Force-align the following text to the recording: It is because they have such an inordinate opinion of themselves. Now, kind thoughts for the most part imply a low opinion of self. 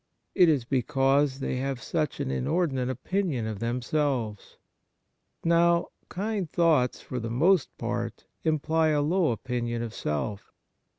It 0.33 0.49
is 0.49 0.65
because 0.65 1.41
they 1.41 1.57
have 1.57 1.79
such 1.79 2.19
an 2.19 2.31
inordinate 2.31 2.89
opinion 2.89 3.45
of 3.45 3.59
themselves. 3.59 4.57
Now, 5.43 5.89
kind 6.09 6.51
thoughts 6.51 7.01
for 7.01 7.19
the 7.19 7.29
most 7.29 7.69
part 7.77 8.25
imply 8.43 8.87
a 8.87 9.01
low 9.03 9.29
opinion 9.29 9.83
of 9.83 9.93
self. 9.93 10.51